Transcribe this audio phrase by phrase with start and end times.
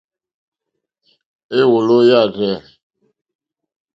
[1.59, 2.55] Èwòló yâ rzɛ̂.